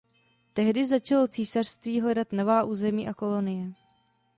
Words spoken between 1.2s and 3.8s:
císařství hledat nová území a kolonie.